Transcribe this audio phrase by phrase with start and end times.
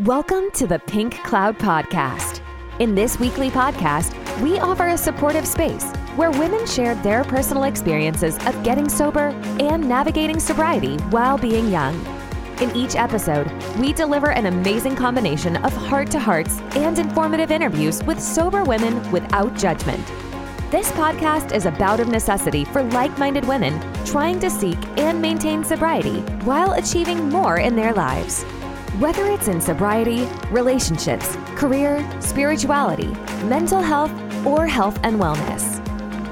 [0.00, 2.40] Welcome to the Pink Cloud Podcast.
[2.80, 5.84] In this weekly podcast, we offer a supportive space
[6.16, 9.28] where women share their personal experiences of getting sober
[9.60, 11.94] and navigating sobriety while being young.
[12.60, 18.02] In each episode, we deliver an amazing combination of heart to hearts and informative interviews
[18.02, 20.04] with sober women without judgment.
[20.72, 25.22] This podcast is a bout of necessity for like minded women trying to seek and
[25.22, 28.44] maintain sobriety while achieving more in their lives.
[29.00, 33.08] Whether it's in sobriety, relationships, career, spirituality,
[33.44, 34.12] mental health,
[34.46, 35.80] or health and wellness.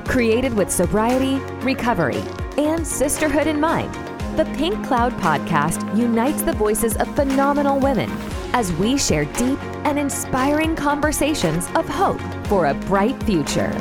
[0.07, 2.23] Created with sobriety, recovery,
[2.57, 3.93] and sisterhood in mind,
[4.37, 8.09] the Pink Cloud podcast unites the voices of phenomenal women
[8.53, 13.73] as we share deep and inspiring conversations of hope for a bright future.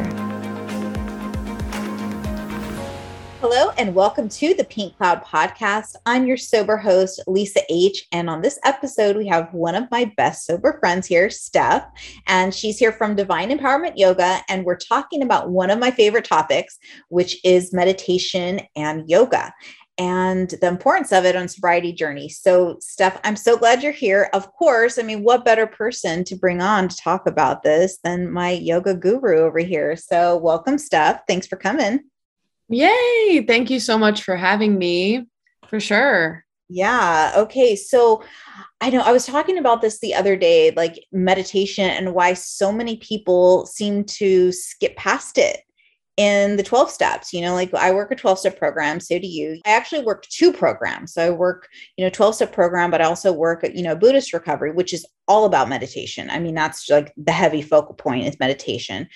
[3.41, 5.95] Hello, and welcome to the Pink Cloud Podcast.
[6.05, 8.05] I'm your sober host, Lisa H.
[8.11, 11.87] And on this episode, we have one of my best sober friends here, Steph.
[12.27, 14.41] And she's here from Divine Empowerment Yoga.
[14.47, 16.77] And we're talking about one of my favorite topics,
[17.09, 19.51] which is meditation and yoga
[19.97, 22.29] and the importance of it on sobriety journey.
[22.29, 24.29] So, Steph, I'm so glad you're here.
[24.33, 28.31] Of course, I mean, what better person to bring on to talk about this than
[28.31, 29.95] my yoga guru over here?
[29.95, 31.23] So, welcome, Steph.
[31.27, 32.01] Thanks for coming.
[32.71, 33.45] Yay.
[33.45, 35.27] Thank you so much for having me.
[35.67, 36.45] For sure.
[36.69, 37.33] Yeah.
[37.35, 37.75] Okay.
[37.75, 38.23] So
[38.79, 42.71] I know I was talking about this the other day, like meditation and why so
[42.71, 45.59] many people seem to skip past it
[46.15, 47.33] in the 12 steps.
[47.33, 49.59] You know, like I work a 12 step program, so do you.
[49.65, 51.13] I actually work two programs.
[51.13, 54.31] So I work, you know, 12 step program, but I also work, you know, Buddhist
[54.31, 56.29] recovery, which is all about meditation.
[56.29, 59.09] I mean, that's like the heavy focal point is meditation.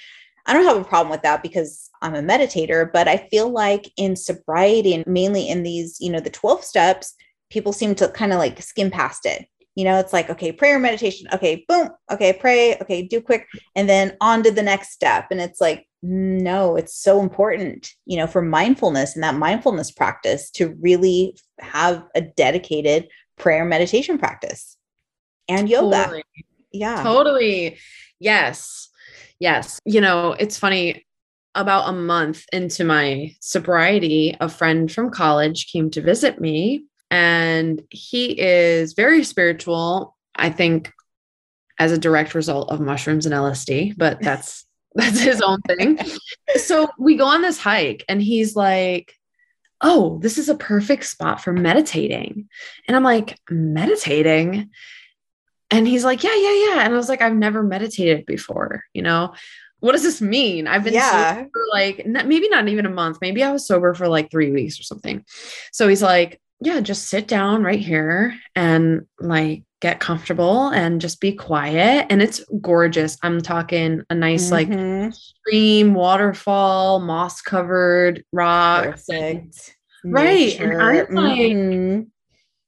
[0.45, 3.91] I don't have a problem with that because I'm a meditator, but I feel like
[3.97, 7.15] in sobriety and mainly in these, you know, the 12 steps,
[7.49, 9.47] people seem to kind of like skim past it.
[9.75, 11.27] You know, it's like, okay, prayer meditation.
[11.33, 11.89] Okay, boom.
[12.09, 12.77] Okay, pray.
[12.77, 13.47] Okay, do quick.
[13.75, 15.27] And then on to the next step.
[15.31, 20.49] And it's like, no, it's so important, you know, for mindfulness and that mindfulness practice
[20.51, 24.77] to really have a dedicated prayer meditation practice
[25.49, 26.03] and yoga.
[26.03, 26.23] Totally.
[26.71, 27.03] Yeah.
[27.03, 27.77] Totally.
[28.19, 28.89] Yes.
[29.39, 29.79] Yes.
[29.85, 31.05] You know, it's funny.
[31.57, 37.81] About a month into my sobriety, a friend from college came to visit me, and
[37.91, 40.17] he is very spiritual.
[40.35, 40.91] I think
[41.79, 44.65] as a direct result of mushrooms and LSD, but that's
[44.95, 45.97] that's his own thing.
[46.55, 49.13] so we go on this hike, and he's like,
[49.79, 52.49] Oh, this is a perfect spot for meditating.
[52.87, 54.71] And I'm like, Meditating?
[55.77, 56.79] And he's like, Yeah, yeah, yeah.
[56.85, 59.33] And I was like, I've never meditated before, you know?
[59.81, 60.65] what does this mean?
[60.67, 61.35] I've been Yeah.
[61.35, 63.19] sober for like maybe not even a month.
[63.21, 65.23] Maybe I was sober for like three weeks or something.
[65.73, 71.19] So he's like, yeah, just sit down right here and like get comfortable and just
[71.21, 72.07] be quiet.
[72.09, 73.17] And it's gorgeous.
[73.21, 75.13] I'm talking a nice like Mhm.
[75.13, 79.05] stream, waterfall, moss covered rocks.
[79.07, 79.75] Perfect.
[80.03, 80.59] Right.
[80.59, 82.07] And I'm like, Mhm.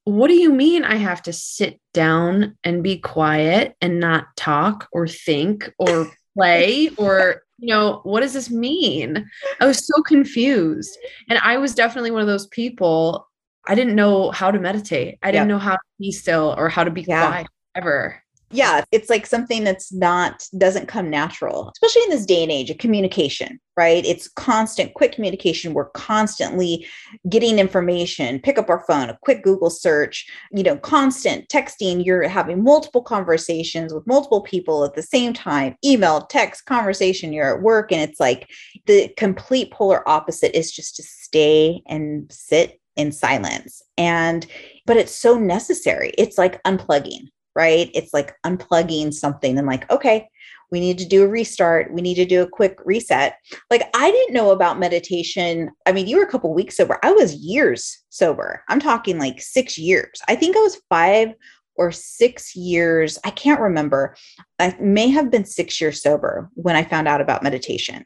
[0.07, 4.87] What do you mean I have to sit down and be quiet and not talk
[4.93, 9.29] or think or play or you know what does this mean
[9.59, 10.97] I was so confused
[11.29, 13.27] and I was definitely one of those people
[13.67, 15.55] I didn't know how to meditate I didn't Yep.
[15.55, 17.27] know how to be still or how to be Yeah.
[17.27, 22.43] quiet ever yeah, it's like something that's not doesn't come natural, especially in this day
[22.43, 24.05] and age of communication, right?
[24.05, 25.73] It's constant, quick communication.
[25.73, 26.87] We're constantly
[27.27, 32.05] getting information, pick up our phone, a quick Google search, you know, constant texting.
[32.05, 37.57] You're having multiple conversations with multiple people at the same time, email, text, conversation, you're
[37.57, 37.91] at work.
[37.91, 38.49] And it's like
[38.85, 43.81] the complete polar opposite is just to stay and sit in silence.
[43.97, 44.45] And
[44.85, 46.13] but it's so necessary.
[46.17, 47.89] It's like unplugging right?
[47.95, 50.29] It's like unplugging something and like, okay,
[50.69, 51.91] we need to do a restart.
[51.91, 53.37] We need to do a quick reset.
[53.71, 55.71] Like I didn't know about meditation.
[55.85, 56.99] I mean, you were a couple weeks sober.
[57.03, 58.63] I was years sober.
[58.69, 60.21] I'm talking like 6 years.
[60.27, 61.33] I think I was 5
[61.75, 63.17] or 6 years.
[63.23, 64.15] I can't remember.
[64.59, 68.05] I may have been 6 years sober when I found out about meditation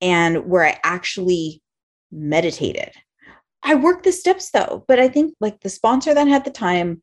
[0.00, 1.60] and where I actually
[2.10, 2.92] meditated.
[3.62, 7.02] I worked the steps though, but I think like the sponsor that had the time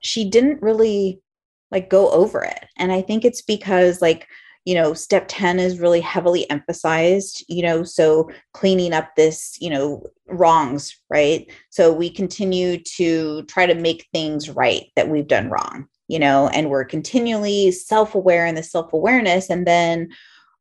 [0.00, 1.20] she didn't really
[1.70, 2.66] like go over it.
[2.76, 4.26] And i think it's because like
[4.64, 9.70] you know step 10 is really heavily emphasized you know so cleaning up this you
[9.70, 11.50] know wrongs right?
[11.70, 16.48] So we continue to try to make things right that we've done wrong you know
[16.48, 20.08] and we're continually self-aware in the self-awareness and then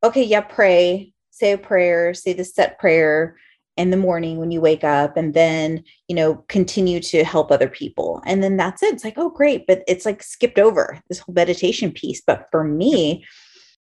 [0.03, 3.37] okay yeah pray say a prayer say the set prayer
[3.77, 7.69] in the morning when you wake up and then you know continue to help other
[7.69, 8.21] people.
[8.25, 8.93] And then that's it.
[8.93, 9.67] It's like oh great.
[9.67, 12.21] But it's like skipped over this whole meditation piece.
[12.25, 13.25] But for me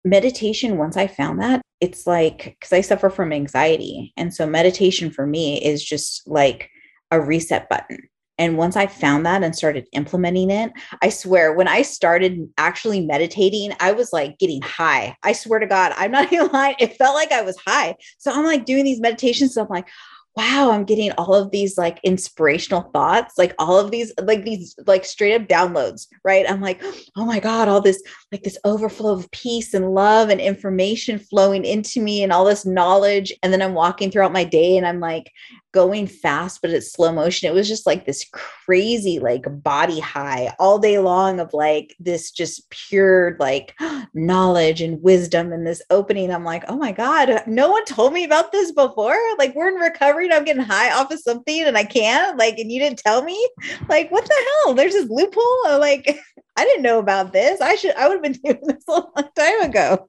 [0.03, 4.13] meditation once i found that it's like because i suffer from anxiety.
[4.17, 6.69] And so meditation for me is just like
[7.11, 8.09] a reset button
[8.41, 10.71] and once I found that and started implementing it,
[11.03, 15.15] I swear, when I started actually meditating, I was like getting high.
[15.21, 16.75] I swear to God, I'm not even lying.
[16.79, 17.95] It felt like I was high.
[18.17, 19.53] So I'm like doing these meditations.
[19.53, 19.87] So I'm like,
[20.35, 24.75] wow, I'm getting all of these like inspirational thoughts, like all of these, like these,
[24.87, 26.49] like straight up downloads, right?
[26.49, 26.81] I'm like,
[27.15, 28.01] oh my God, all this,
[28.31, 32.65] like this overflow of peace and love and information flowing into me and all this
[32.65, 33.31] knowledge.
[33.43, 35.31] And then I'm walking throughout my day and I'm like,
[35.71, 37.47] going fast, but it's slow motion.
[37.47, 42.31] It was just like this crazy, like body high all day long of like this
[42.31, 43.75] just pure like
[44.13, 46.31] knowledge and wisdom and this opening.
[46.31, 49.17] I'm like, oh my God, no one told me about this before.
[49.37, 52.57] Like we're in recovery and I'm getting high off of something and I can't, like,
[52.57, 53.49] and you didn't tell me.
[53.87, 54.73] Like, what the hell?
[54.73, 55.79] There's this loophole.
[55.79, 56.19] Like,
[56.57, 57.61] I didn't know about this.
[57.61, 60.07] I should I would have been doing this a long time ago.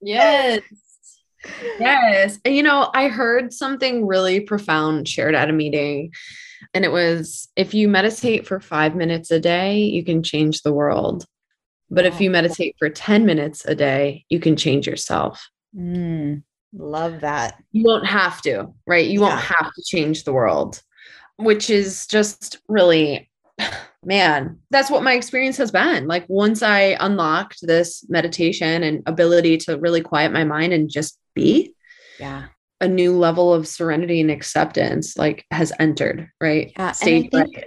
[0.00, 0.60] Yes.
[1.78, 2.38] Yes.
[2.44, 6.12] And, you know, I heard something really profound shared at a meeting.
[6.72, 10.72] And it was if you meditate for five minutes a day, you can change the
[10.72, 11.26] world.
[11.90, 15.48] But if you meditate for 10 minutes a day, you can change yourself.
[15.76, 16.42] Mm,
[16.72, 17.62] love that.
[17.72, 19.06] You won't have to, right?
[19.06, 19.28] You yeah.
[19.28, 20.82] won't have to change the world,
[21.36, 23.30] which is just really,
[24.04, 26.06] man, that's what my experience has been.
[26.06, 31.18] Like once I unlocked this meditation and ability to really quiet my mind and just
[31.34, 31.74] be.
[32.18, 32.46] Yeah.
[32.80, 36.72] A new level of serenity and acceptance like has entered right?
[36.76, 37.64] Yeah Stage think,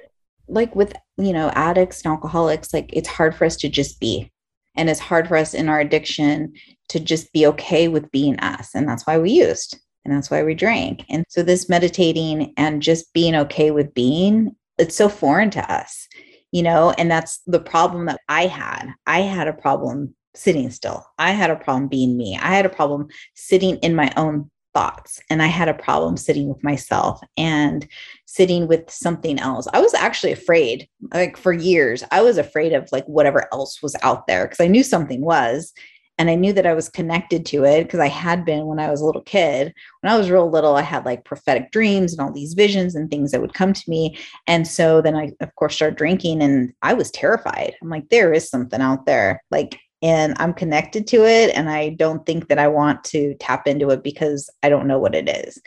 [0.48, 4.31] like with you know addicts and alcoholics like it's hard for us to just be.
[4.75, 6.54] And it's hard for us in our addiction
[6.90, 8.75] to just be okay with being us.
[8.75, 9.80] And that's why we used.
[10.06, 11.04] And that's why we drank.
[11.10, 16.08] And so this meditating and just being okay with being it's so foreign to us
[16.52, 16.94] you know?
[16.98, 18.88] And that's the problem that i had.
[19.06, 21.06] I had a problem sitting still.
[21.18, 22.38] I had a problem being me.
[22.42, 26.48] I had a problem sitting in my own thoughts and I had a problem sitting
[26.48, 27.88] with myself and
[28.25, 29.68] sitting with something else.
[29.74, 32.04] I was actually afraid like for years.
[32.12, 35.74] I was afraid of like whatever else was out there because I knew something was
[36.19, 38.90] and I knew that I was connected to it because I had been when I
[38.90, 39.74] was a little kid.
[40.01, 43.10] When I was real little, I had like prophetic dreams and all these visions and
[43.10, 44.18] things that would come to me.
[44.48, 47.75] And so then I, of course, started drinking and I was terrified.
[47.81, 49.44] I'm like, there is something out there.
[49.51, 51.56] Like and I'm connected to it.
[51.56, 55.00] And I don't think that I want to tap into it because I don't know
[55.00, 55.60] what it is.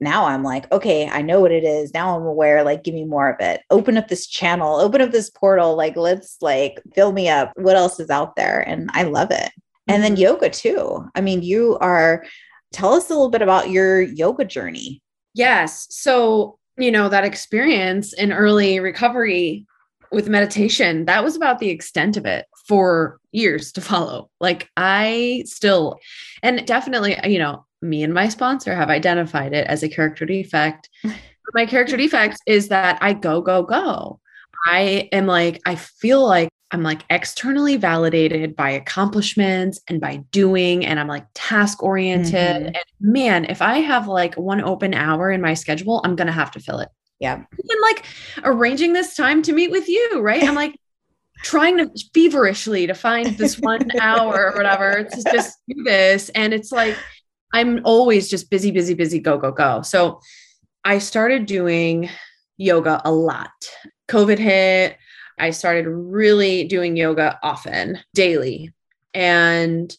[0.00, 1.92] Now I'm like, okay, I know what it is.
[1.92, 3.60] Now I'm aware, like, give me more of it.
[3.70, 5.76] Open up this channel, open up this portal.
[5.76, 7.52] Like, let's like fill me up.
[7.56, 8.60] What else is out there?
[8.60, 9.50] And I love it.
[9.88, 10.22] And then mm-hmm.
[10.22, 11.06] yoga too.
[11.14, 12.24] I mean, you are,
[12.72, 15.02] tell us a little bit about your yoga journey.
[15.34, 15.86] Yes.
[15.90, 19.66] So, you know, that experience in early recovery
[20.10, 24.30] with meditation, that was about the extent of it for years to follow.
[24.40, 25.98] Like I still,
[26.42, 30.88] and definitely, you know, me and my sponsor have identified it as a character defect.
[31.54, 34.20] my character defect is that I go, go, go.
[34.66, 40.86] I am like, I feel like I'm like externally validated by accomplishments and by doing,
[40.86, 42.34] and I'm like task oriented.
[42.34, 42.66] Mm-hmm.
[42.66, 46.32] And man, if I have like one open hour in my schedule, I'm going to
[46.32, 46.88] have to fill it.
[47.18, 47.34] Yeah.
[47.34, 48.04] And like
[48.44, 50.42] arranging this time to meet with you, right?
[50.42, 50.74] I'm like,
[51.42, 56.28] trying to feverishly to find this one hour or whatever to just do this.
[56.30, 56.96] And it's like,
[57.52, 59.82] I'm always just busy, busy, busy, go, go, go.
[59.82, 60.20] So
[60.84, 62.08] I started doing
[62.56, 63.50] yoga a lot.
[64.08, 64.96] COVID hit.
[65.38, 68.72] I started really doing yoga often, daily.
[69.14, 69.94] And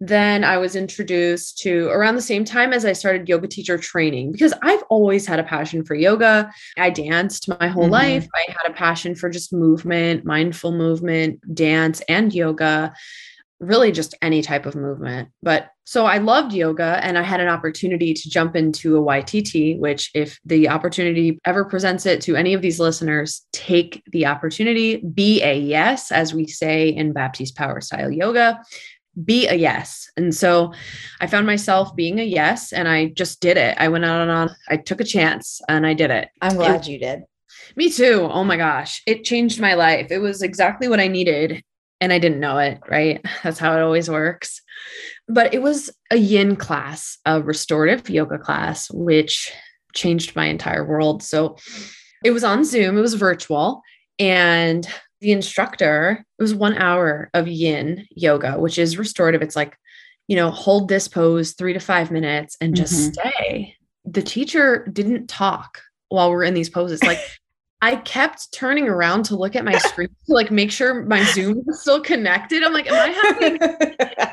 [0.00, 4.32] then I was introduced to around the same time as I started yoga teacher training
[4.32, 6.50] because I've always had a passion for yoga.
[6.76, 7.92] I danced my whole mm-hmm.
[7.92, 8.28] life.
[8.34, 12.92] I had a passion for just movement, mindful movement, dance, and yoga,
[13.58, 15.30] really just any type of movement.
[15.42, 19.78] But so I loved yoga and I had an opportunity to jump into a YTT,
[19.78, 24.96] which, if the opportunity ever presents it to any of these listeners, take the opportunity,
[24.96, 28.60] be a yes, as we say in Baptiste Power Style Yoga
[29.24, 30.10] be a yes.
[30.16, 30.72] And so
[31.20, 33.76] I found myself being a yes and I just did it.
[33.78, 36.28] I went out and on, I took a chance and I did it.
[36.40, 37.22] I'm glad it, you did.
[37.76, 38.28] Me too.
[38.30, 39.02] Oh my gosh.
[39.06, 40.10] It changed my life.
[40.10, 41.62] It was exactly what I needed
[42.00, 43.24] and I didn't know it, right?
[43.42, 44.60] That's how it always works.
[45.28, 49.52] But it was a yin class, a restorative yoga class, which
[49.94, 51.22] changed my entire world.
[51.22, 51.56] So
[52.22, 53.82] it was on Zoom, it was virtual.
[54.18, 54.86] And
[55.26, 59.42] the instructor, it was one hour of yin yoga, which is restorative.
[59.42, 59.76] It's like,
[60.28, 63.30] you know, hold this pose three to five minutes and just mm-hmm.
[63.30, 63.76] stay.
[64.04, 67.02] the teacher didn't talk while we're in these poses.
[67.02, 67.18] Like
[67.82, 71.64] I kept turning around to look at my screen to like make sure my Zoom
[71.66, 72.62] was still connected.
[72.62, 73.54] I'm like, am I having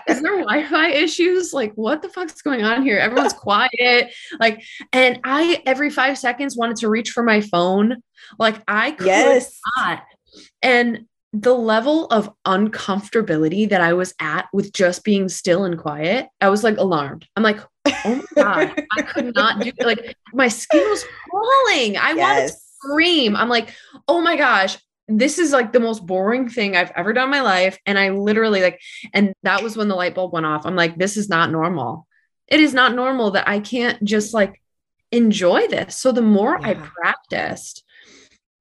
[0.08, 1.54] is there Wi-Fi issues?
[1.54, 3.00] Like, what the fuck's going on here?
[3.00, 4.14] Everyone's quiet.
[4.40, 8.04] Like, and I every five seconds wanted to reach for my phone.
[8.38, 9.60] Like I could yes.
[9.76, 10.04] not.
[10.62, 16.28] And the level of uncomfortability that I was at with just being still and quiet,
[16.40, 17.28] I was like alarmed.
[17.36, 21.98] I'm like, oh my God, I could not do like my skin was crawling.
[21.98, 22.18] I yes.
[22.18, 23.36] wanted to scream.
[23.36, 23.74] I'm like,
[24.08, 27.42] oh my gosh, this is like the most boring thing I've ever done in my
[27.42, 27.78] life.
[27.86, 28.80] And I literally like,
[29.14, 30.66] and that was when the light bulb went off.
[30.66, 32.08] I'm like, this is not normal.
[32.48, 34.62] It is not normal that I can't just like
[35.12, 35.98] enjoy this.
[35.98, 36.70] So the more yeah.
[36.70, 37.84] I practiced,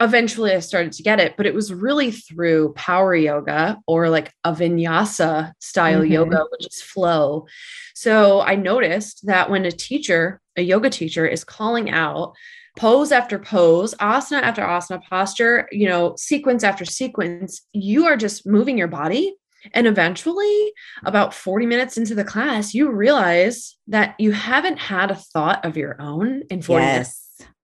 [0.03, 4.33] eventually I started to get it, but it was really through power yoga or like
[4.45, 6.13] a vinyasa style mm-hmm.
[6.13, 7.47] yoga, which is flow.
[7.95, 12.35] So I noticed that when a teacher, a yoga teacher, is calling out
[12.77, 18.47] pose after pose, asana after asana, posture, you know, sequence after sequence, you are just
[18.47, 19.35] moving your body.
[19.75, 20.73] And eventually,
[21.05, 25.77] about 40 minutes into the class, you realize that you haven't had a thought of
[25.77, 26.91] your own in 40 yes.
[26.93, 27.23] minutes.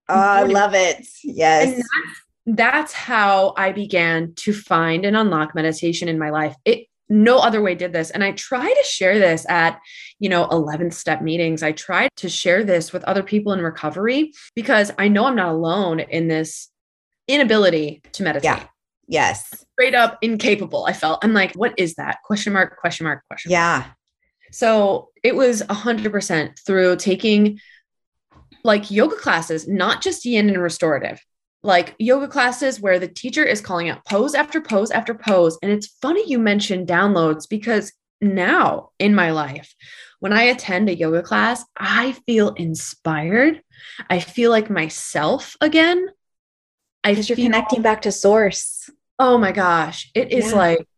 [0.08, 1.06] Oh, I love it.
[1.24, 1.82] Yes.
[2.48, 6.56] That's, how I began to find and unlock meditation in my life.
[6.64, 8.10] It no other way did this.
[8.10, 9.80] And i try to share this at
[10.18, 11.62] you know 11th step meetings.
[11.62, 15.48] I try to share this with other people in recovery because i know i'm not
[15.48, 16.68] alone in this
[17.26, 18.44] inability to meditate.
[18.44, 18.64] Yeah.
[19.06, 19.64] Yes.
[19.72, 21.24] Straight up incapable i felt.
[21.24, 22.18] I'm like what is that?
[22.24, 23.84] Question mark question mark question yeah.
[24.50, 27.60] So it was 100% through taking
[28.64, 31.20] like yoga classes not just yin and restorative
[31.62, 35.58] like yoga classes where the teacher is calling out pose after pose after pose.
[35.62, 39.74] And it's funny you mentioned downloads because now in my life,
[40.20, 43.62] when I attend a yoga class, I feel inspired.
[44.10, 46.08] I feel like myself again.
[47.04, 48.90] I because you're feel, connecting back to source.
[49.18, 50.10] Oh my gosh.
[50.14, 50.58] It is yeah.
[50.58, 50.88] like,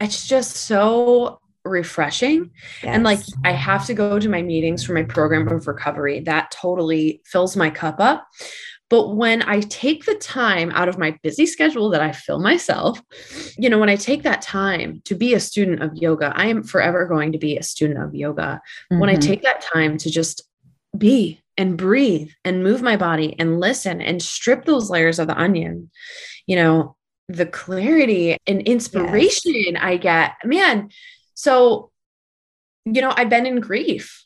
[0.00, 2.50] it's just so refreshing.
[2.82, 2.94] Yes.
[2.94, 6.20] And like, I have to go to my meetings for my program of recovery.
[6.20, 8.26] That totally fills my cup up.
[8.92, 13.00] But when I take the time out of my busy schedule that I fill myself,
[13.56, 16.62] you know, when I take that time to be a student of yoga, I am
[16.62, 18.60] forever going to be a student of yoga.
[18.92, 19.00] Mm-hmm.
[19.00, 19.30] When I mm-hmm.
[19.30, 20.42] take that time to just
[20.98, 25.40] be and breathe and move my body and listen and strip those layers of the
[25.40, 25.90] onion,
[26.46, 26.94] you know,
[27.28, 29.78] the clarity and inspiration yes.
[29.80, 30.90] I get, man.
[31.32, 31.90] So,
[32.84, 34.21] you know, I've been in grief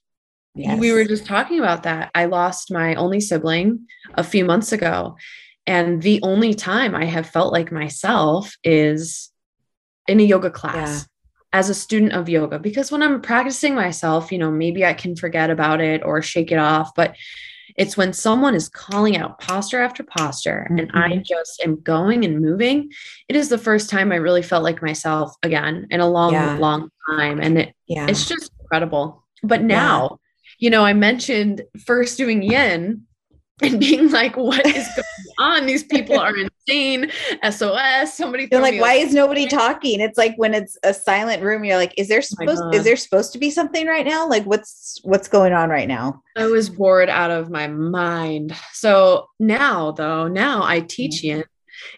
[0.57, 0.81] Yes.
[0.81, 2.11] We were just talking about that.
[2.15, 5.17] I lost my only sibling a few months ago.
[5.67, 9.31] And the only time I have felt like myself is
[10.09, 11.07] in a yoga class
[11.53, 11.59] yeah.
[11.59, 12.59] as a student of yoga.
[12.59, 16.53] Because when I'm practicing myself, you know, maybe I can forget about it or shake
[16.53, 16.95] it off.
[16.95, 17.17] But
[17.77, 20.79] it's when someone is calling out posture after posture mm-hmm.
[20.79, 21.23] and I mm-hmm.
[21.27, 22.91] just am going and moving.
[23.29, 26.57] It is the first time I really felt like myself again in a long, yeah.
[26.57, 27.41] long time.
[27.41, 28.07] And it, yeah.
[28.09, 29.25] it's just incredible.
[29.43, 30.19] But now,
[30.59, 33.03] you know, I mentioned first doing yin
[33.63, 35.07] and being like, what is going
[35.39, 35.67] on?
[35.67, 37.11] These people are insane.
[37.49, 38.17] SOS.
[38.17, 40.01] Somebody They're like, why is nobody talking?
[40.01, 42.85] It's like when it's a silent room, you're like, is there oh supposed oh is
[42.85, 44.29] there supposed to be something right now?
[44.29, 46.23] Like what's what's going on right now?
[46.37, 48.55] I was bored out of my mind.
[48.73, 51.45] So now though, now I teach yin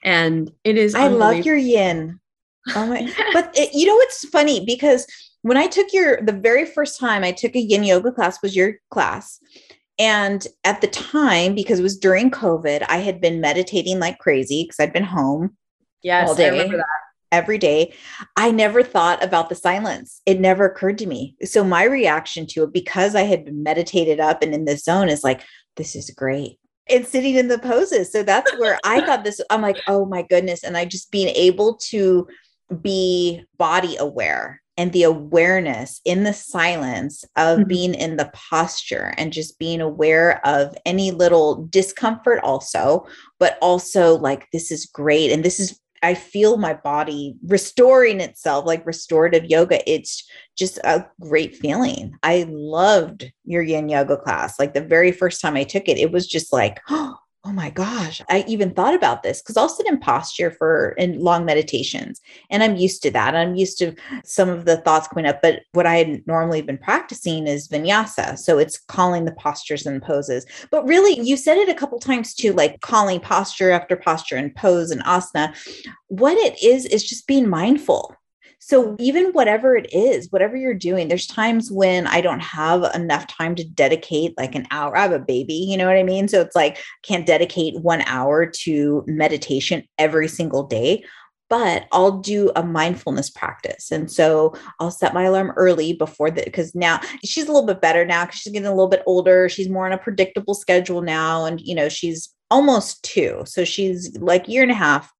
[0.02, 2.20] and it is I love your yin.
[2.74, 5.06] Oh my but it, you know what's funny because
[5.48, 8.54] when I took your the very first time I took a yin yoga class was
[8.54, 9.40] your class.
[9.98, 14.64] And at the time, because it was during COVID, I had been meditating like crazy
[14.64, 15.56] because I'd been home
[16.02, 16.70] yes, all day,
[17.32, 17.92] every day.
[18.36, 20.22] I never thought about the silence.
[20.24, 21.34] It never occurred to me.
[21.42, 25.08] So my reaction to it, because I had been meditated up and in the zone,
[25.08, 25.42] is like,
[25.76, 26.60] this is great.
[26.88, 28.12] And sitting in the poses.
[28.12, 29.40] So that's where I got this.
[29.50, 30.62] I'm like, oh my goodness.
[30.62, 32.28] And I just being able to
[32.80, 37.68] be body aware and the awareness in the silence of mm-hmm.
[37.68, 43.06] being in the posture and just being aware of any little discomfort also
[43.38, 48.64] but also like this is great and this is I feel my body restoring itself
[48.66, 49.80] like restorative yoga.
[49.90, 52.16] It's just a great feeling.
[52.22, 54.58] I loved your yin yoga class.
[54.58, 57.16] Like the very first time I took it, it was just like, oh,
[57.48, 61.18] oh my gosh, I even thought about this because I'll sit in posture for in
[61.18, 63.34] long meditations and I'm used to that.
[63.34, 66.76] I'm used to some of the thoughts coming up, but what I had normally been
[66.76, 68.38] practicing is vinyasa.
[68.38, 70.44] So it's calling the postures and poses.
[70.70, 74.54] But really, you said it a couple times too, like calling posture after posture and
[74.54, 75.56] pose and asana.
[76.08, 78.14] What it is, is just being mindful.
[78.68, 83.26] So even whatever it is, whatever you're doing, there's times when I don't have enough
[83.26, 84.94] time to dedicate like an hour.
[84.94, 86.28] I have a baby, you know what I mean?
[86.28, 91.02] So it's like can't dedicate 1 hour to meditation every single day
[91.48, 93.90] but I'll do a mindfulness practice.
[93.90, 97.80] And so I'll set my alarm early before the because now she's a little bit
[97.80, 99.48] better now because she's getting a little bit older.
[99.48, 101.46] She's more on a predictable schedule now.
[101.46, 103.44] And you know, she's almost two.
[103.46, 105.10] So she's like year and a half,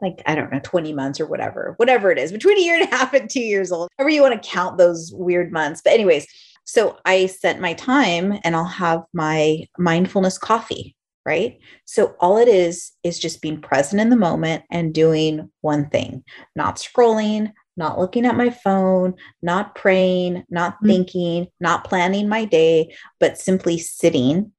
[0.00, 2.92] like I don't know, 20 months or whatever, whatever it is, between a year and
[2.92, 3.88] a half and two years old.
[3.98, 5.80] However you want to count those weird months.
[5.82, 6.26] But anyways,
[6.64, 10.96] so I set my time and I'll have my mindfulness coffee
[11.26, 11.58] right?
[11.86, 16.22] So all it is is just being present in the moment and doing one thing,
[16.54, 20.86] not scrolling, not looking at my phone, not praying, not mm-hmm.
[20.86, 24.52] thinking, not planning my day, but simply sitting,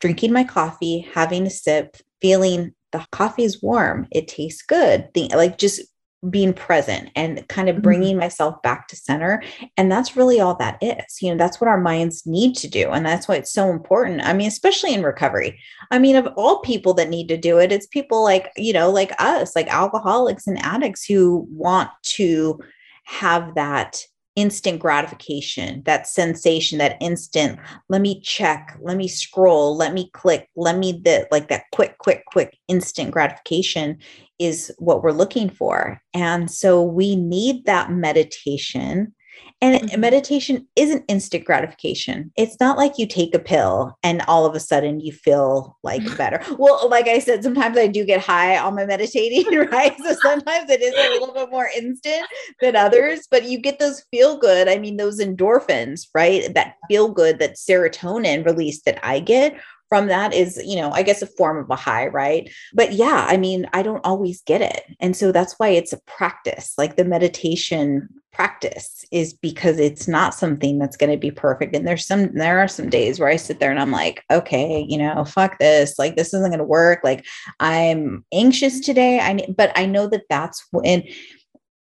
[0.00, 5.28] drinking my coffee, having a sip, feeling the coffee is warm, it tastes good, the,
[5.34, 5.82] like just
[6.28, 7.82] being present and kind of mm-hmm.
[7.82, 8.20] bringing mm-hmm.
[8.20, 9.42] myself back to center
[9.78, 12.90] and that's really all that is you know that's what our minds need to do
[12.90, 15.58] and that's why it's so important i mean especially in recovery
[15.90, 18.90] i mean of all people that need to do it it's people like you know
[18.90, 22.60] like us like alcoholics and addicts who want to
[23.04, 24.02] have that
[24.40, 27.58] instant gratification, that sensation, that instant,
[27.90, 31.98] let me check, let me scroll, let me click, let me the like that quick,
[31.98, 33.98] quick, quick instant gratification
[34.38, 36.00] is what we're looking for.
[36.14, 39.14] And so we need that meditation
[39.62, 40.00] and mm-hmm.
[40.00, 42.32] meditation isn't instant gratification.
[42.36, 46.04] It's not like you take a pill and all of a sudden you feel like
[46.16, 46.42] better.
[46.58, 49.96] Well, like I said, sometimes I do get high on my meditating, right?
[49.98, 52.26] So sometimes it is a little bit more instant
[52.60, 54.68] than others, but you get those feel good.
[54.68, 56.52] I mean, those endorphins, right?
[56.54, 61.02] That feel good, that serotonin release that I get from that is, you know, I
[61.02, 62.48] guess a form of a high, right?
[62.72, 64.84] But yeah, I mean, I don't always get it.
[65.00, 66.74] And so that's why it's a practice.
[66.78, 71.74] Like the meditation practice is because it's not something that's going to be perfect.
[71.74, 74.86] And there's some, there are some days where I sit there and I'm like, okay,
[74.88, 75.98] you know, fuck this.
[75.98, 77.00] Like this isn't going to work.
[77.02, 77.26] Like
[77.58, 79.18] I'm anxious today.
[79.18, 81.02] I, but I know that that's when,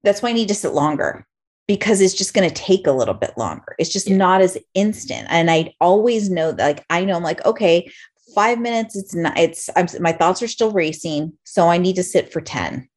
[0.04, 1.26] that's why I need to sit longer
[1.68, 3.76] because it's just going to take a little bit longer.
[3.80, 4.18] It's just yeah.
[4.18, 5.28] not as instant.
[5.30, 7.92] And I always know that, like, I know I'm like, okay,
[8.36, 11.34] five minutes, it's not, it's, I'm, my thoughts are still racing.
[11.44, 12.88] So I need to sit for 10.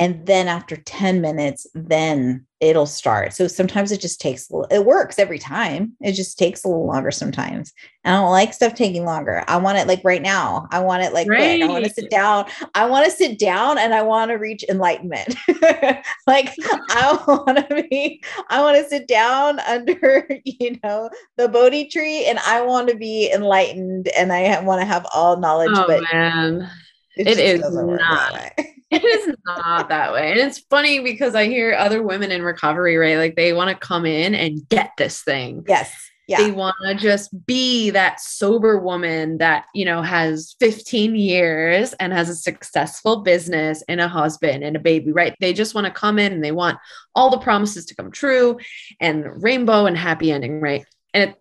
[0.00, 3.32] And then after 10 minutes, then it'll start.
[3.32, 5.92] So sometimes it just takes, a little it works every time.
[6.00, 7.72] It just takes a little longer sometimes.
[8.04, 9.44] I don't like stuff taking longer.
[9.46, 10.66] I want it like right now.
[10.72, 11.62] I want it like right.
[11.62, 12.46] I want to sit down.
[12.74, 15.36] I want to sit down and I want to reach enlightenment.
[16.26, 16.54] like
[16.90, 22.24] I want to be, I want to sit down under, you know, the Bodhi tree
[22.26, 25.70] and I want to be enlightened and I want to have all knowledge.
[25.72, 26.68] Oh, but man.
[27.16, 28.52] It, it is not.
[28.90, 30.30] it is not that way.
[30.30, 33.16] And it's funny because I hear other women in recovery, right?
[33.16, 35.64] Like they want to come in and get this thing.
[35.68, 35.92] Yes.
[36.26, 36.38] Yeah.
[36.38, 42.14] They want to just be that sober woman that, you know, has 15 years and
[42.14, 45.36] has a successful business and a husband and a baby, right?
[45.40, 46.78] They just want to come in and they want
[47.14, 48.58] all the promises to come true
[49.00, 50.86] and rainbow and happy ending, right?
[51.12, 51.36] And it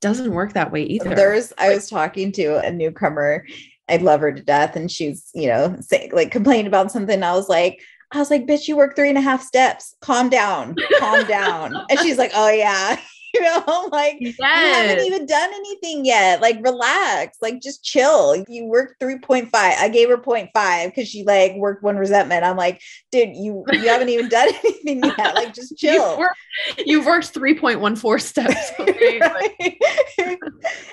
[0.00, 1.16] doesn't work that way either.
[1.16, 3.44] There's, I was talking to a newcomer
[3.88, 4.76] I love her to death.
[4.76, 7.22] And she's, you know, say, like complaining about something.
[7.22, 7.80] I was like,
[8.12, 9.94] I was like, bitch, you work three and a half steps.
[10.00, 10.76] Calm down.
[10.98, 11.74] Calm down.
[11.90, 12.98] And she's like, oh yeah.
[13.34, 14.36] you know, like yes.
[14.38, 16.40] you haven't even done anything yet.
[16.40, 18.44] Like relax, like just chill.
[18.48, 19.48] You worked 3.5.
[19.52, 22.44] I gave her 0.5 because she like worked one resentment.
[22.44, 25.34] I'm like, dude, you you haven't even done anything yet.
[25.34, 26.10] Like just chill.
[26.10, 26.38] You've worked,
[26.86, 28.72] you've worked 3.14 steps.
[28.78, 29.20] Okay?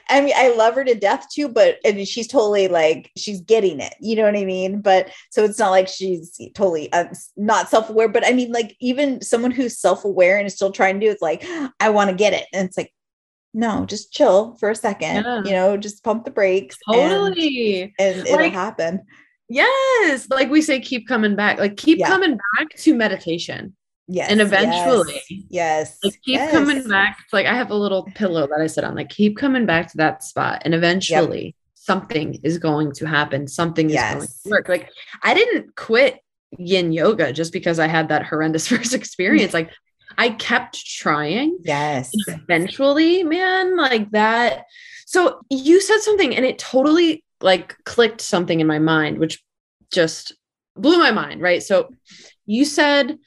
[0.09, 3.79] I mean, I love her to death too, but and she's totally like she's getting
[3.79, 3.95] it.
[3.99, 4.81] You know what I mean?
[4.81, 7.05] But so it's not like she's totally uh,
[7.37, 11.05] not self-aware, but I mean like even someone who's self-aware and is still trying to
[11.05, 11.45] do it's like
[11.79, 12.45] I want to get it.
[12.53, 12.93] And it's like,
[13.53, 15.43] no, just chill for a second, yeah.
[15.43, 16.77] you know, just pump the brakes.
[16.91, 17.93] Totally.
[17.97, 19.01] And, and it'll happen.
[19.47, 20.27] Yes.
[20.29, 22.07] Like we say, keep coming back, like keep yeah.
[22.07, 23.75] coming back to meditation.
[24.07, 24.29] Yes.
[24.29, 25.47] And eventually, yes.
[25.49, 26.51] yes like keep yes.
[26.51, 27.17] coming back.
[27.23, 29.89] It's like I have a little pillow that I sit on, like keep coming back
[29.91, 30.61] to that spot.
[30.65, 31.53] And eventually yep.
[31.73, 33.47] something is going to happen.
[33.47, 34.69] Something is going to work.
[34.69, 34.89] Like
[35.23, 36.19] I didn't quit
[36.57, 39.53] yin yoga just because I had that horrendous first experience.
[39.53, 39.71] like
[40.17, 41.57] I kept trying.
[41.63, 42.11] Yes.
[42.27, 44.65] Eventually, man, like that.
[45.05, 49.43] So you said something and it totally like clicked something in my mind, which
[49.91, 50.33] just
[50.75, 51.61] blew my mind, right?
[51.61, 51.89] So
[52.45, 53.17] you said,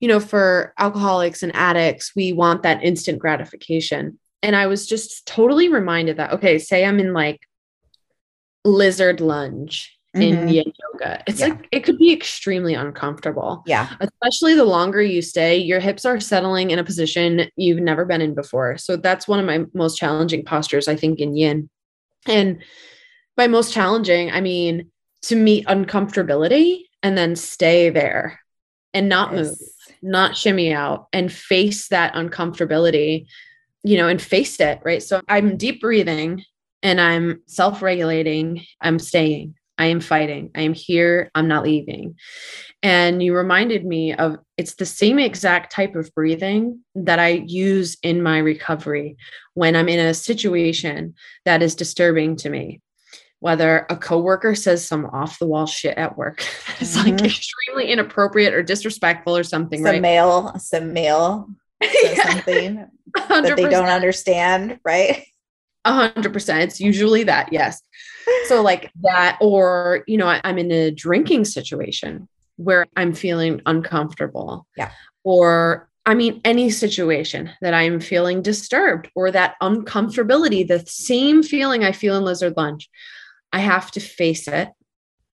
[0.00, 4.18] you know, for alcoholics and addicts, we want that instant gratification.
[4.42, 7.40] And I was just totally reminded that, okay, say I'm in like
[8.64, 10.52] lizard lunge in Mhm.
[10.52, 11.22] yin yoga.
[11.26, 11.48] It's Yeah.
[11.48, 13.62] like it could be extremely uncomfortable.
[13.66, 13.88] Yeah.
[14.00, 18.20] Especially the longer you stay, your hips are settling in a position you've never been
[18.20, 18.76] in before.
[18.76, 21.70] So that's one of my most challenging postures, I think, in yin.
[22.26, 22.62] And
[23.36, 24.90] by most challenging, I mean
[25.22, 28.40] to meet uncomfortability and then stay there
[28.92, 29.56] and not move,
[30.02, 33.26] not shimmy out and face that uncomfortability,
[33.82, 35.02] you know, and face it, right?
[35.02, 36.44] So I'm deep breathing
[36.82, 39.54] and I'm self regulating, I'm staying.
[39.78, 40.50] I am fighting.
[40.54, 41.30] I am here.
[41.34, 42.16] I'm not leaving.
[42.82, 47.96] And you reminded me of it's the same exact type of breathing that I use
[48.02, 49.16] in my recovery
[49.54, 52.80] when I'm in a situation that is disturbing to me.
[53.40, 56.44] Whether a coworker says some off the wall shit at work
[56.80, 57.24] it's like Mhm.
[57.24, 60.00] extremely inappropriate or disrespectful or something, Some right?
[60.02, 61.48] male, some male
[61.82, 62.86] says Yeah, something
[63.28, 65.24] that they don't understand, right?
[65.84, 66.62] A hundred percent.
[66.62, 67.82] It's usually that, yes.
[68.46, 73.60] So like that, or you know, I, I'm in a drinking situation where I'm feeling
[73.66, 74.66] uncomfortable.
[74.76, 74.90] Yeah.
[75.24, 81.84] Or I mean, any situation that I'm feeling disturbed or that uncomfortability, the same feeling
[81.84, 82.90] I feel in lizard lunge.
[83.52, 84.68] I have to face it,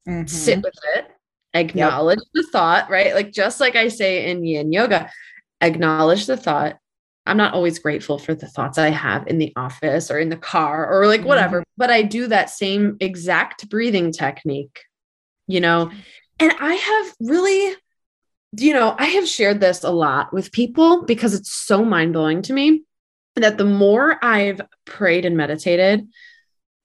[0.09, 0.29] Mhm.
[0.29, 1.07] sit with it,
[1.53, 3.15] acknowledge the thought, right?
[3.15, 5.11] Like just like I say in yin yoga,
[5.61, 6.79] acknowledge the thought.
[7.27, 10.37] I'm not always grateful for the thoughts I have in the office or in the
[10.37, 11.29] car or like mm-hmm.
[11.29, 14.81] whatever, but I do that same exact breathing technique,
[15.47, 15.91] you know.
[16.39, 17.77] And I have really,
[18.59, 22.43] you know, I have shared this a lot with people because it's so mind blowing
[22.43, 22.85] to me
[23.37, 26.07] that the more I've prayed and meditated,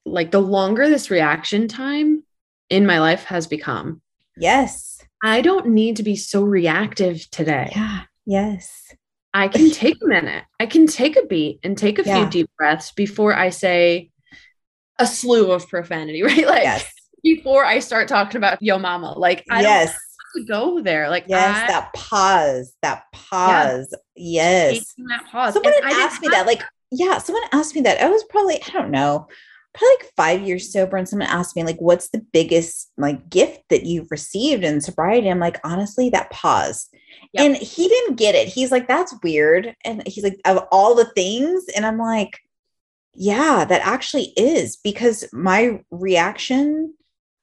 [0.05, 2.23] like the longer this reaction time
[2.69, 4.01] in my life has become.
[4.37, 5.03] Yes.
[5.21, 7.71] I don't need to be so reactive today.
[7.75, 8.01] Yeah.
[8.25, 8.93] Yes.
[9.33, 10.43] I can take a minute.
[10.59, 12.21] I can take a beat and take a Yeah.
[12.21, 14.11] few deep breaths before I say
[14.97, 16.47] a slew of profanity, right?
[16.47, 16.91] Like Yes.
[17.23, 19.13] before I start talking about yo mama.
[19.17, 19.95] Like I yes.
[20.35, 21.09] don't go there.
[21.09, 21.63] Like Yes.
[21.63, 22.73] I, that pause.
[22.81, 23.93] That pause.
[24.15, 24.93] Yes.
[25.09, 25.53] that pause.
[25.53, 26.47] Someone And had I didn't asked me that.
[26.47, 28.01] Like, yeah, someone asked me that.
[28.01, 29.27] I was probably, I don't know,
[29.79, 30.97] probably like five years sober.
[30.97, 35.29] And someone asked me, like, what's the biggest like gift that you've received in sobriety?
[35.29, 36.89] I'm like, honestly, that pause.
[37.33, 37.45] Yep.
[37.45, 38.47] And he didn't get it.
[38.47, 39.75] He's like, that's weird.
[39.85, 41.65] And he's like, of all the things.
[41.75, 42.39] And I'm like,
[43.13, 46.93] yeah, that actually is because my reaction,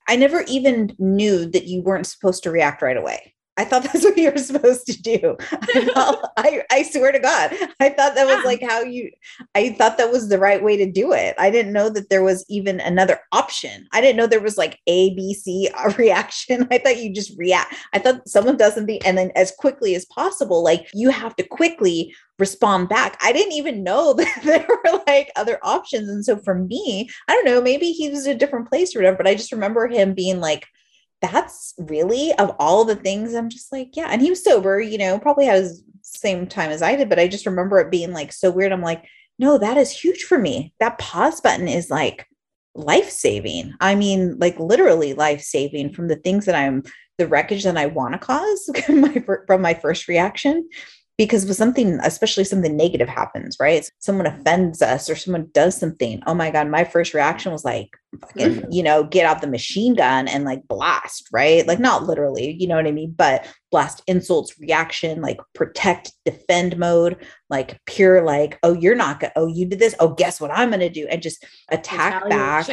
[0.09, 3.35] I never even knew that you weren't supposed to react right away.
[3.59, 5.37] I thought that's what you were supposed to do.
[5.53, 8.43] I, thought- I, I swear to God, I thought that was Yeah.
[8.45, 9.11] like how you,
[9.55, 11.35] I thought that was the right way to do it.
[11.39, 13.87] I didn't know that there was even another option.
[13.93, 16.69] I didn't know there was like A, B, C uh, reaction.
[16.71, 17.75] I thought you just react.
[17.93, 21.43] I thought someone does something and then as quickly as possible, like you have to
[21.43, 23.17] quickly respond back.
[23.23, 26.09] I didn't even know that there were like other options.
[26.09, 28.99] And so for me, I don't know, maybe he was in a different place or
[28.99, 30.67] whatever, but I just remember him being like,
[31.21, 34.09] that's really of all the things I'm just like, yeah.
[34.11, 37.19] And he was sober, you know, probably has the same time as I did, but
[37.19, 38.73] I just remember it being like so weird.
[38.73, 39.05] I'm like,
[39.39, 40.73] no, that is huge for me.
[40.81, 42.27] That pause button is like
[42.75, 43.75] life saving.
[43.81, 46.83] I mean, like literally life saving from the things that I'm
[47.19, 50.69] the wreckage that I want to cause my, from my first reaction.
[51.19, 53.89] Because with something, especially something negative happens, right?
[54.01, 56.23] Someone offends us or someone does something.
[56.27, 59.95] Oh my God, my first reaction was like, fucking, you know, get out the machine
[59.95, 61.67] gun and like blast, right?
[61.67, 63.15] Like not literally, you know what I mean?
[63.17, 67.17] But blast insults, reaction, like protect, defend mode,
[67.51, 69.95] like pure, like, oh, you're not gonna, oh, you did this.
[70.01, 71.07] Oh, guess what I'm gonna do?
[71.09, 72.69] And just attack back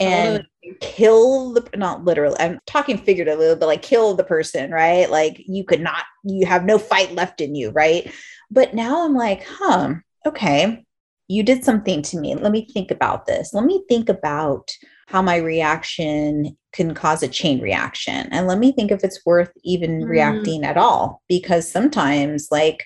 [0.00, 0.44] and
[0.80, 5.64] kill the not literally i'm talking figuratively but like kill the person right like you
[5.64, 8.12] could not you have no fight left in you right
[8.50, 9.94] but now i'm like huh
[10.26, 10.83] okay
[11.28, 14.70] you did something to me let me think about this let me think about
[15.06, 19.50] how my reaction can cause a chain reaction and let me think if it's worth
[19.62, 20.08] even Mm.
[20.08, 22.84] reacting at all because sometimes like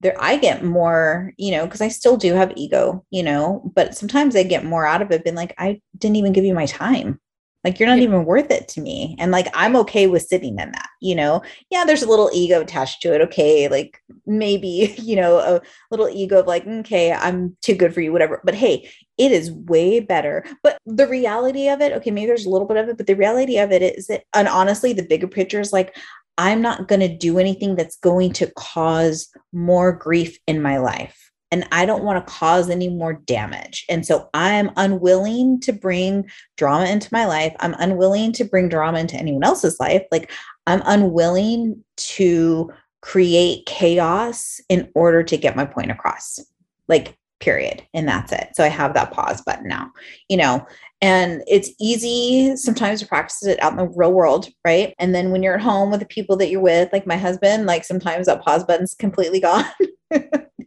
[0.00, 3.94] there I get more, you know, because I still do have ego, you know, but
[3.94, 6.66] sometimes I get more out of it, being like, I didn't even give you my
[6.66, 7.20] time.
[7.64, 8.04] Like you're not Yeah.
[8.04, 9.16] even worth it to me.
[9.18, 11.42] And like I'm okay with sitting in that, you know.
[11.70, 13.20] Yeah, there's a little ego attached to it.
[13.20, 18.00] Okay, like maybe, you know, a little ego of like, okay, I'm too good for
[18.00, 18.40] you, whatever.
[18.44, 20.44] But hey, it is way better.
[20.62, 23.14] But the reality of it, okay, maybe there's a little bit of it, but the
[23.14, 25.94] reality of it is that, and honestly, the bigger picture is like,
[26.38, 31.29] I'm not going to do anything that's going to cause more grief in my life.
[31.52, 33.84] And I don't want to cause any more damage.
[33.88, 37.54] And so I'm unwilling to bring drama into my life.
[37.60, 40.04] I'm unwilling to bring drama into anyone else's life.
[40.12, 40.30] Like
[40.66, 46.38] I'm unwilling to create chaos in order to get my point across.
[46.86, 47.82] Like period.
[47.94, 48.50] And that's it.
[48.54, 49.90] So I have that pause button now,
[50.28, 50.64] you know,
[51.02, 54.94] and it's easy sometimes to practice it out in the real world, right?
[54.98, 57.66] And then when you're at home with the people that you're with, like my husband,
[57.66, 59.64] like sometimes that pause button's completely gone.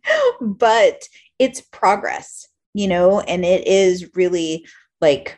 [0.41, 1.07] but
[1.39, 4.67] it's progress, you know, and it is really
[5.01, 5.37] like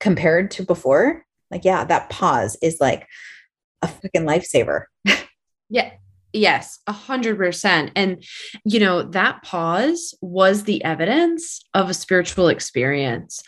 [0.00, 3.06] compared to before, like, yeah, that pause is like
[3.82, 4.84] a fucking lifesaver.
[5.70, 5.92] yeah.
[6.32, 7.92] Yes, a hundred percent.
[7.96, 8.22] And,
[8.64, 13.42] you know, that pause was the evidence of a spiritual experience,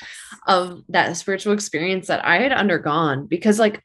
[0.46, 3.26] of that spiritual experience that I had undergone.
[3.26, 3.82] Because, like,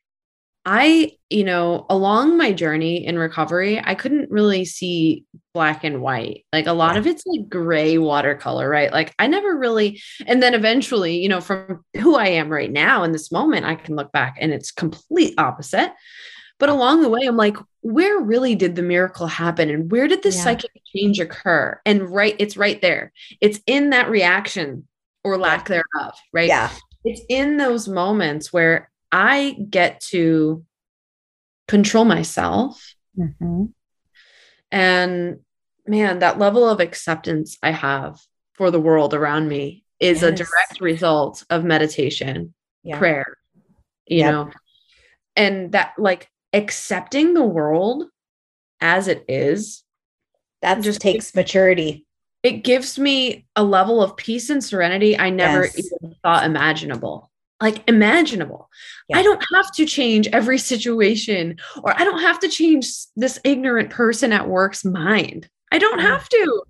[0.65, 6.45] I, you know, along my journey in recovery, I couldn't really see black and white.
[6.53, 8.91] Like a lot of it's like gray watercolor, right?
[8.91, 13.03] Like I never really, and then eventually, you know, from who I am right now
[13.03, 15.91] in this moment, I can look back and it's complete opposite.
[16.59, 19.69] But along the way, I'm like, where really did the miracle happen?
[19.69, 20.43] And where did this yeah.
[20.43, 21.79] psychic change occur?
[21.85, 23.11] And right, it's right there.
[23.41, 24.87] It's in that reaction
[25.25, 26.47] or lack thereof, right?
[26.47, 26.71] Yeah.
[27.03, 30.65] It's in those moments where I get to
[31.67, 32.95] control myself.
[33.17, 33.65] Mm-hmm.
[34.71, 35.39] And
[35.85, 38.19] man, that level of acceptance I have
[38.55, 40.31] for the world around me is yes.
[40.31, 42.97] a direct result of meditation, yeah.
[42.97, 43.37] prayer,
[44.07, 44.31] you yep.
[44.31, 44.51] know,
[45.35, 48.05] and that like accepting the world
[48.81, 49.83] as it is.
[50.63, 52.07] That just takes maturity.
[52.41, 55.77] It gives me a level of peace and serenity I never yes.
[55.77, 57.29] even thought imaginable
[57.63, 58.69] like imaginable.
[59.07, 59.19] Yeah.
[59.19, 63.89] I don't have to change every situation or I don't have to change this ignorant
[63.89, 65.49] person at work's mind.
[65.71, 66.63] I don't have to.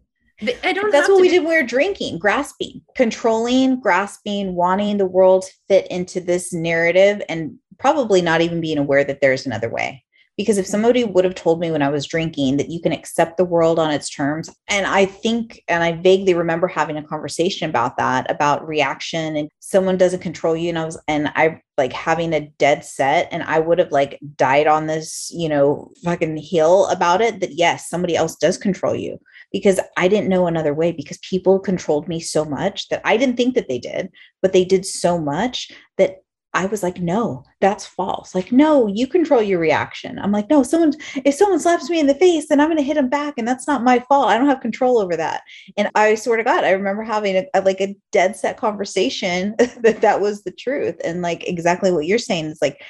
[0.64, 5.06] I don't That's what we did when we were drinking, grasping, controlling, grasping, wanting the
[5.06, 9.70] world to fit into this narrative and probably not even being aware that there's another
[9.70, 10.04] way.
[10.38, 13.38] Because if somebody would have told me when I was drinking that you can accept
[13.38, 17.70] the world on its terms, and I think, and I vaguely remember having a conversation
[17.70, 20.70] about that, about reaction and someone doesn't control you.
[20.70, 24.20] And I was, and I like having a dead set, and I would have like
[24.36, 28.96] died on this, you know, fucking hill about it that yes, somebody else does control
[28.96, 29.20] you
[29.52, 33.38] because I didn't know another way because people controlled me so much that I didn't
[33.38, 34.10] think that they did,
[34.42, 36.23] but they did so much that
[36.56, 38.36] I was like, no, that's false.
[38.36, 40.20] Like, no, you control your reaction.
[40.20, 40.94] I'm like, no, someone,
[41.26, 43.36] if someone slaps me in the face, then I'm going to hit them back.
[43.38, 44.28] And that's not my fault.
[44.28, 45.42] I don't have control over that.
[45.78, 49.56] And I swear to God, I remember having a, a, like a dead set conversation
[49.82, 50.96] that that was the truth.
[51.04, 52.84] And like exactly what you're saying is like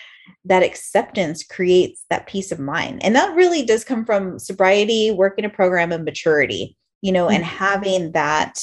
[0.45, 3.03] that acceptance creates that peace of mind.
[3.03, 7.35] And that really does come from sobriety, working a program, and maturity, you know, mm-hmm.
[7.35, 8.59] and having that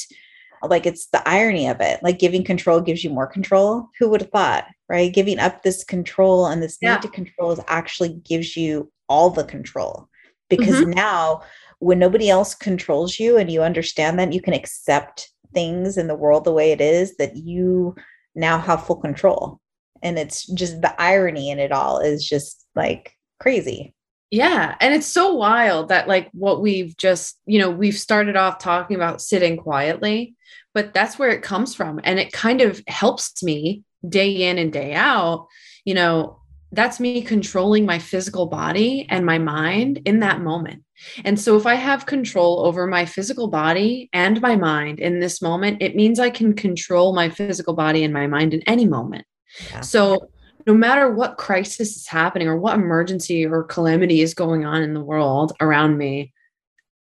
[0.69, 2.01] like it's the irony of it.
[2.03, 3.89] Like giving control gives you more control.
[3.99, 5.13] Who would have thought right?
[5.13, 6.95] Giving up this control and this yeah.
[6.95, 10.09] need to control is actually gives you all the control.
[10.49, 10.91] Because mm-hmm.
[10.91, 11.43] now
[11.79, 16.15] when nobody else controls you and you understand that you can accept things in the
[16.15, 17.95] world the way it is that you
[18.35, 19.61] now have full control.
[20.03, 23.95] And it's just the irony in it all is just like crazy
[24.31, 24.75] yeah.
[24.79, 28.95] And it's so wild that, like, what we've just, you know, we've started off talking
[28.95, 30.35] about sitting quietly,
[30.73, 31.99] but that's where it comes from.
[32.05, 35.47] And it kind of helps me day in and day out.
[35.83, 36.39] You know,
[36.71, 40.83] that's me controlling my physical body and my mind in that moment.
[41.25, 45.41] And so, if I have control over my physical body and my mind in this
[45.41, 49.25] moment, it means I can control my physical body and my mind in any moment.
[49.71, 49.81] Yeah.
[49.81, 50.29] So,
[50.65, 54.93] no matter what crisis is happening or what emergency or calamity is going on in
[54.93, 56.33] the world around me,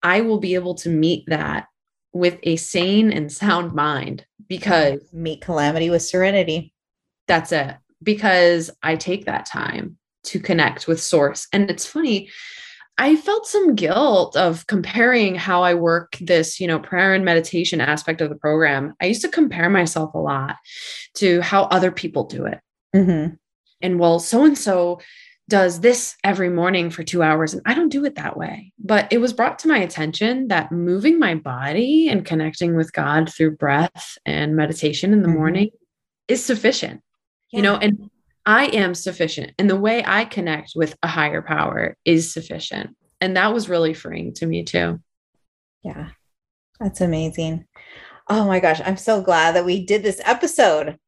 [0.02, 1.66] I will be able to meet that
[2.12, 6.72] with a sane and sound mind because meet calamity with serenity.
[7.28, 7.76] That's it.
[8.02, 11.48] Because I take that time to connect with source.
[11.52, 12.28] And it's funny,
[12.98, 17.80] I felt some guilt of comparing how I work this, you know, prayer and meditation
[17.80, 18.94] aspect of the program.
[19.00, 20.56] I used to compare myself a lot
[21.14, 22.60] to how other people do it.
[22.94, 23.34] Mm-hmm
[23.86, 25.00] and well so and so
[25.48, 28.72] does this every morning for 2 hours and I don't do it that way.
[28.78, 33.32] But it was brought to my attention that moving my body and connecting with God
[33.32, 35.38] through breath and meditation in the mm-hmm.
[35.38, 35.70] morning
[36.26, 37.00] is sufficient
[37.52, 37.56] yeah.
[37.58, 38.10] you know and
[38.44, 43.36] I am sufficient and the way I connect with a higher power is sufficient and
[43.36, 45.00] that was really freeing to me too.
[45.82, 46.10] Yeah.
[46.80, 47.66] That's amazing.
[48.28, 50.98] Oh my gosh i'm so glad that we did this episode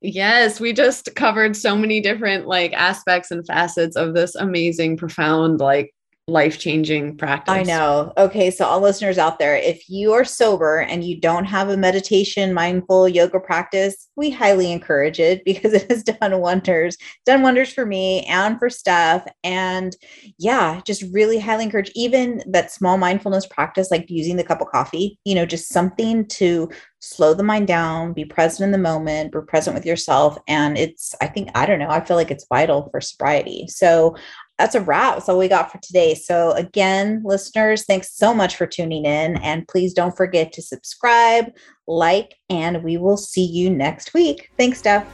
[0.00, 5.58] Yes, we just covered so many different like aspects and facets of this amazing, profound,
[5.58, 5.92] like
[6.28, 7.54] life changing practice.
[7.54, 8.12] I know.
[8.18, 8.50] Okay.
[8.50, 12.52] So, all listeners out there, if you are sober and you don't have a meditation,
[12.52, 17.86] mindful yoga practice, we highly encourage it because it has done wonders, done wonders for
[17.86, 19.26] me and for Steph.
[19.42, 19.96] And
[20.38, 24.68] yeah, just really highly encourage even that small mindfulness practice, like using the cup of
[24.68, 26.68] coffee, you know, just something to
[27.00, 30.36] slow the mind down, be present in the moment, be present with yourself.
[30.48, 33.66] And it's, I think, I don't know, I feel like it's vital for sobriety.
[33.68, 34.16] So
[34.58, 35.14] that's a wrap.
[35.14, 36.14] That's all we got for today.
[36.14, 39.36] So, again, listeners, thanks so much for tuning in.
[39.36, 41.52] And please don't forget to subscribe,
[41.86, 44.50] like, and we will see you next week.
[44.58, 45.06] Thanks, Steph.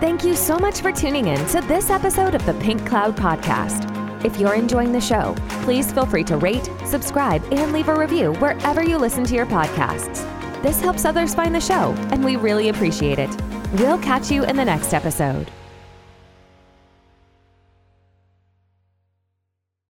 [0.00, 3.86] Thank you so much for tuning in to this episode of the Pink Cloud Podcast.
[4.24, 8.32] If you're enjoying the show, please feel free to rate, subscribe, and leave a review
[8.34, 10.26] wherever you listen to your podcasts.
[10.62, 13.30] This helps others find the show, and we really appreciate it.
[13.74, 15.50] We'll catch you in the next episode.